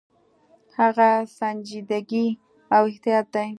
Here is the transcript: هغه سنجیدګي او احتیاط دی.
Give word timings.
هغه 0.79 1.09
سنجیدګي 1.37 2.27
او 2.75 2.81
احتیاط 2.91 3.27
دی. 3.33 3.47